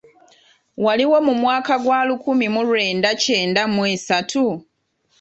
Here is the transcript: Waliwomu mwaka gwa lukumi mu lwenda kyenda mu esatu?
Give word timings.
Waliwomu 0.83 1.31
mwaka 1.41 1.75
gwa 1.83 1.99
lukumi 2.07 2.47
mu 2.53 2.61
lwenda 2.67 3.09
kyenda 3.21 3.63
mu 3.73 3.81
esatu? 3.93 4.45